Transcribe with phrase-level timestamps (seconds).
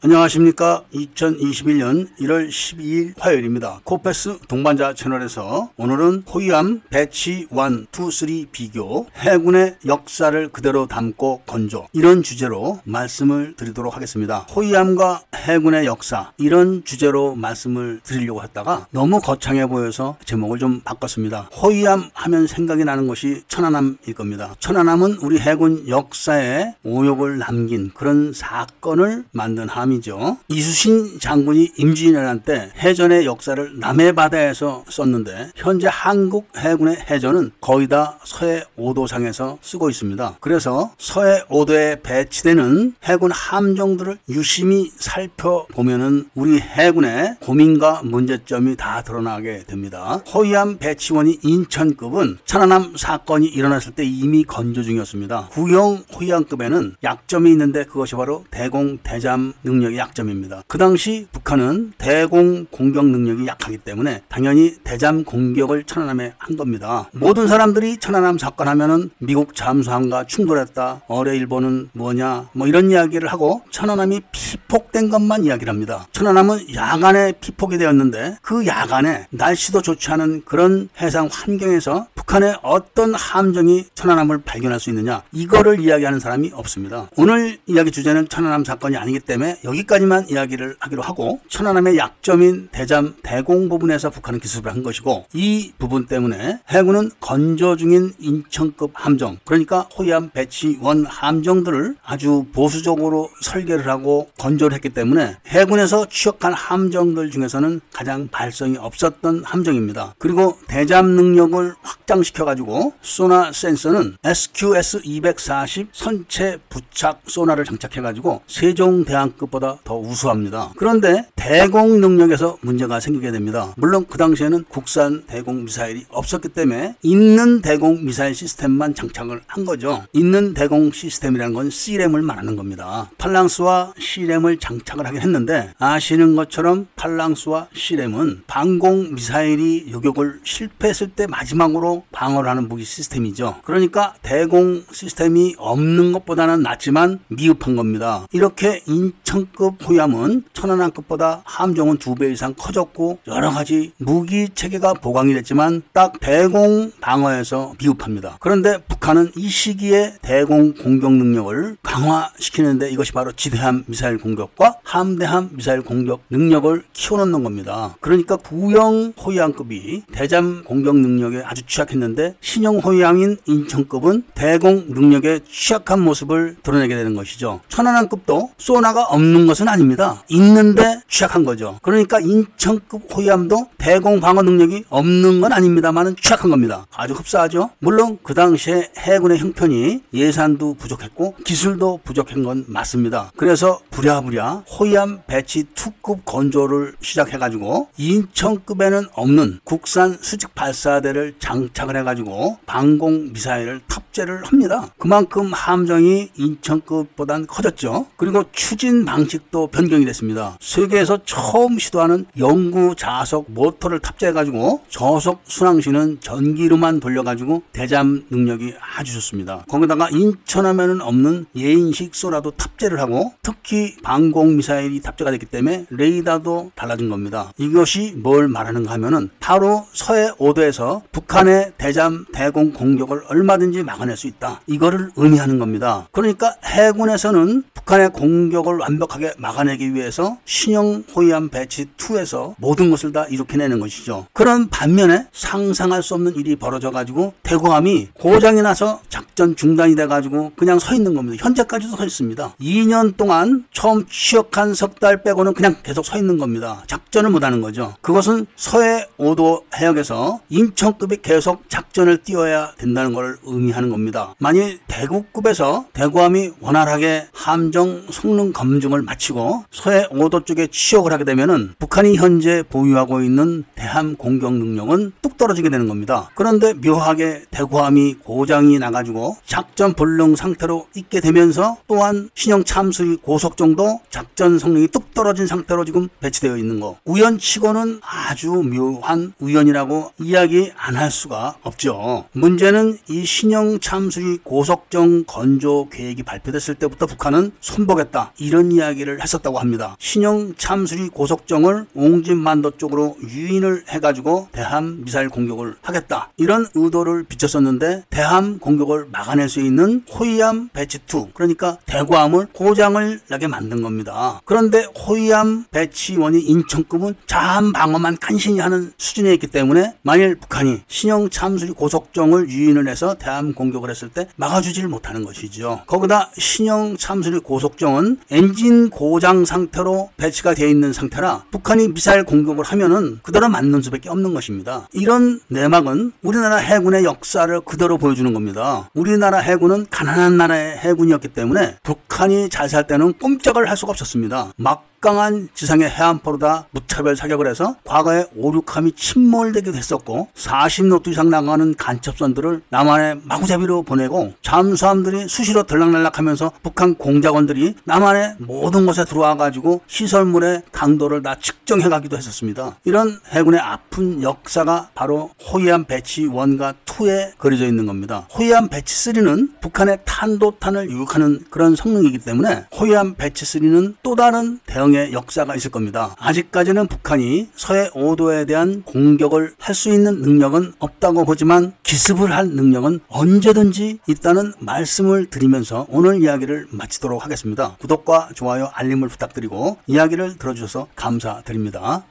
[0.00, 0.84] 안녕하십니까.
[0.94, 3.80] 2021년 1월 12일 화요일입니다.
[3.82, 11.88] 코페스 동반자 채널에서 오늘은 호위함 배치 1, 2, 3 비교, 해군의 역사를 그대로 담고 건조
[11.92, 14.46] 이런 주제로 말씀을 드리도록 하겠습니다.
[14.54, 21.50] 호위함과 해군의 역사 이런 주제로 말씀을 드리려고 했다가 너무 거창해 보여서 제목을 좀 바꿨습니다.
[21.60, 24.54] 호위함 하면 생각이 나는 것이 천안함일 겁니다.
[24.60, 30.36] 천안함은 우리 해군 역사에 오욕을 남긴 그런 사건을 만든 함 함이죠.
[30.48, 38.18] 이수신 장군이 임진왜란 때 해전의 역사를 남해 바다에서 썼는데 현재 한국 해군의 해전은 거의 다
[38.24, 40.36] 서해 5도상에서 쓰고 있습니다.
[40.40, 50.22] 그래서 서해 5도에 배치되는 해군 함정들을 유심히 살펴보면은 우리 해군의 고민과 문제점이 다 드러나게 됩니다.
[50.32, 55.48] 호위함 배치원이 인천급은 천안함 사건이 일어났을 때 이미 건조 중이었습니다.
[55.52, 60.62] 구형 호위함급에는 약점이 있는데 그것이 바로 대공 대잠 능 능력이 약점입니다.
[60.66, 67.08] 그 당시 북한은 대공 공격 능력이 약하기 때문에 당연히 대잠 공격을 천안함에 한 겁니다.
[67.12, 71.02] 모든 사람들이 천안함 사건 하면은 미국 잠수함과 충돌했다.
[71.06, 76.06] 어뢰 일본은 뭐냐 뭐 이런 이야기를 하고 천안함이 피폭된 것만 이야기를 합니다.
[76.12, 83.86] 천안함은 야간에 피폭이 되었는데 그 야간에 날씨도 좋지 않은 그런 해상 환경에서 북한의 어떤 함정이
[83.94, 87.08] 천안함을 발견할 수 있느냐 이거를 이야기하는 사람이 없습니다.
[87.16, 93.68] 오늘 이야기 주제는 천안함 사건이 아니기 때문에 여기까지만 이야기를 하기로 하고 천안함의 약점인 대잠 대공
[93.68, 100.30] 부분에서 북한은 기습을 한 것이고 이 부분 때문에 해군은 건조 중인 인천급 함정 그러니까 호위함
[100.30, 108.78] 배치원 함정들을 아주 보수적으로 설계를 하고 건조를 했기 때문에 해군에서 취역한 함정들 중에서는 가장 발성이
[108.78, 110.14] 없었던 함정입니다.
[110.18, 119.78] 그리고 대잠 능력을 확장시켜 가지고 소나 센서는 SQS240 선체 부착 소나를 장착해 가지고 세종대왕급 것보다
[119.84, 120.72] 더 우수합니다.
[120.76, 123.74] 그런데 대공 능력에서 문제가 생기게 됩니다.
[123.76, 130.04] 물론 그 당시에는 국산 대공 미사일이 없었기 때문에 있는 대공 미사일 시스템만 장착을 한 거죠.
[130.12, 133.10] 있는 대공 시스템이라는 건 C램을 말하는 겁니다.
[133.18, 142.04] 팔랑스와 C램을 장착을 하긴 했는데 아시는 것처럼 팔랑스와 C램은 방공 미사일이 요격을 실패했을 때 마지막으로
[142.12, 143.56] 방어를 하는 무기 시스템이죠.
[143.64, 148.26] 그러니까 대공 시스템이 없는 것보다는 낫지만 미흡한 겁니다.
[148.32, 155.32] 이렇게 인천 천급 호위함은 천안함급보다 함정은 두 배 이상 커졌고 여러 가지 무기 체계가 보강이
[155.34, 158.38] 됐지만 딱 대공 방어에서 비흡합니다.
[158.40, 165.48] 그런데 북 한은 이 시기에 대공 공격 능력을 강화시키는데 이것이 바로 지대함 미사일 공격과 함대함
[165.54, 167.96] 미사일 공격 능력을 키워놓는 겁니다.
[168.00, 176.56] 그러니까 구형 호위함급이 대잠 공격 능력에 아주 취약했는데 신형 호위함인 인천급은 대공 능력에 취약한 모습을
[176.62, 177.60] 드러내게 되는 것이죠.
[177.70, 180.22] 천안함급도 소나가 없는 것은 아닙니다.
[180.28, 181.78] 있는데 취약한 거죠.
[181.80, 186.86] 그러니까 인천급 호위함도 대공 방어 능력이 없는 건 아닙니다만은 취약한 겁니다.
[186.94, 187.70] 아주 흡사하죠.
[187.78, 193.30] 물론 그 당시에 해군의 형편이 예산도 부족했고 기술도 부족한 건 맞습니다.
[193.36, 203.32] 그래서 부랴부랴 호위함 배치 투급 건조를 시작해가지고 인천급에는 없는 국산 수직 발사대를 장착을 해가지고 방공
[203.32, 204.88] 미사일을 탑재를 합니다.
[204.98, 208.06] 그만큼 함정이 인천급보단 커졌죠.
[208.16, 210.56] 그리고 추진 방 방식도 변경이 됐습니다.
[210.60, 219.64] 세계에서 처음 시도하는 영구 자석 모터를 탑재해가지고 저속 순항시는 전기로만 돌려가지고 대잠 능력이 아주 좋습니다.
[219.68, 227.10] 거기다가 인천하면은 없는 예인식 소라도 탑재를 하고 특히 방공 미사일이 탑재가 됐기 때문에 레이더도 달라진
[227.10, 227.52] 겁니다.
[227.58, 234.60] 이것이 뭘 말하는가 하면은 바로 서해 5도에서 북한의 대잠 대공 공격을 얼마든지 막아낼 수 있다.
[234.66, 236.08] 이거를 의미하는 겁니다.
[236.12, 243.80] 그러니까 해군에서는 북한의 공격을 완벽하게 막아내기 위해서 신형 호위함 배치 2에서 모든 것을 다 일으켜내는
[243.80, 244.26] 것이죠.
[244.32, 250.52] 그런 반면에 상상할 수 없는 일이 벌어져 가지고 대구함이 고장이 나서 작전 중단이 돼 가지고
[250.56, 251.42] 그냥 서 있는 겁니다.
[251.44, 252.54] 현재까지도 서 있습니다.
[252.60, 256.82] 2년 동안 처음 취역한 석 달 빼고는 그냥 계속 서 있는 겁니다.
[256.88, 257.94] 작전을 못 하는 거죠.
[258.00, 264.34] 그것은 서해 5도 해역에서 인천급이 계속 작전을 띄워야 된다는 걸 의미하는 겁니다.
[264.38, 272.16] 만일 대구급에서 대구함이 원활하게 함정 성능 검증을 마치고 서해 5도 쪽에 취역을 하게 되면은 북한이
[272.16, 276.30] 현재 보유하고 있는 대함 공격 능력은 뚝 떨어지게 되는 겁니다.
[276.34, 284.00] 그런데 묘하게 대구함이 고장 고장이 나가지고 작전 불능 상태로 있게 되면서 또한 신형 참수리 고속정도
[284.10, 290.98] 작전 성능이 뚝 떨어진 상태로 지금 배치되어 있는 거 우연치고는 아주 묘한 우연이라고 이야기 안
[290.98, 292.24] 할 수가 없죠.
[292.32, 299.96] 문제는 이 신형 참수리 고속정 건조 계획이 발표됐을 때부터 북한은 손보겠다 이런 이야기를 했었다고 합니다.
[300.00, 308.47] 신형 참수리 고속정을 옹진만도 쪽으로 유인을 해가지고 대함 미사일 공격을 하겠다 이런 의도를 비쳤었는데 대함
[308.56, 314.40] 공격을 막아낼 수 있는 호위함 batch 2 그러니까 대구함을 고장을 나게 만든 겁니다.
[314.46, 321.28] 그런데 호위함 batch 1인 인천급은 자함 방어만 간신히 하는 수준에 있기 때문에 만일 북한이 신형
[321.30, 325.82] 참수리 고속정을 유인을 해서 대함 공격을 했을 때 막아주질 못하는 것이죠.
[325.86, 333.18] 거기다 신형 참수리 고속정은 엔진 고장 상태로 배치가 되어 있는 상태라 북한이 미사일 공격을 하면은
[333.22, 334.88] 그대로 맞는 수밖에 없는 것입니다.
[334.92, 338.88] 이런 내막은 우리나라 해군의 역사를 그대로 보여주는 겁니다.
[338.94, 344.52] 우리나라 해군은 가난한 나라의 해군이었기 때문에 북한이 잘 살 때는 꼼짝을 할 수가 없었습니다.
[344.56, 352.62] 막 강한 지상의 해안포로다 무차별 사격을 해서 과거에 오륙함이 침몰되기도 했었고 40노트 이상 나가는 간첩선들을
[352.68, 361.22] 남한에 마구잡이로 보내고 잠수함들이 수시로 들락날락하면서 북한 공작원들이 남한의 모든 곳에 들어와 가지고 시설물의 강도를
[361.22, 362.76] 다 측정해 가기도 했었습니다.
[362.84, 368.26] 이런 해군의 아픈 역사가 바로 호위함 batch 1과 2에 그려져 있는 겁니다.
[368.34, 374.87] 호위함 batch 3는 북한의 탄도탄을 유혹하는 그런 성능이기 때문에 호위함 batch 3는 또 다른 대응
[374.88, 376.14] 대응의 역사가 있을 겁니다.
[376.18, 382.98] 아직까지는 북한이 서해 5도에 대한 공격을 할 수 있는 능력은 없다고 보지만 기습을 할 능력은
[383.06, 387.76] 언제든지 있다는 말씀을 드리면서 오늘 이야기를 마치도록 하겠습니다.
[387.78, 392.02] 구독과 좋아요, 알림을 부탁드리고 이야기를 들어주셔서 감사드립니다.